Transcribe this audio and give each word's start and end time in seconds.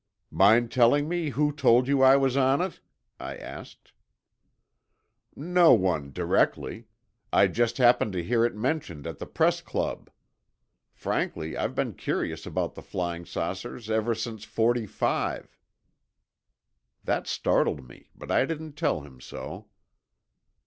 "Mind 0.31 0.71
telling 0.71 1.07
me 1.07 1.29
who 1.29 1.51
told 1.51 1.87
you 1.87 2.01
I 2.01 2.15
was 2.15 2.35
on 2.35 2.59
it?" 2.59 2.79
I 3.19 3.37
asked. 3.37 3.91
"No 5.35 5.75
one, 5.75 6.11
directly. 6.11 6.87
I 7.31 7.45
just 7.45 7.77
happened 7.77 8.13
to 8.13 8.23
hear 8.23 8.43
it 8.43 8.55
mentioned 8.55 9.05
at 9.05 9.19
the 9.19 9.27
Press 9.27 9.61
Club. 9.61 10.09
Frankly, 10.91 11.55
I've 11.55 11.75
been 11.75 11.93
curious 11.93 12.47
about 12.47 12.73
the 12.73 12.81
flying 12.81 13.25
saucers 13.27 13.91
ever 13.91 14.15
since 14.15 14.43
'45." 14.43 15.55
That 17.03 17.27
startled 17.27 17.87
me, 17.87 18.09
but 18.15 18.31
I 18.31 18.45
didn't 18.45 18.73
tell 18.73 19.01
him 19.01 19.19
so. 19.21 19.67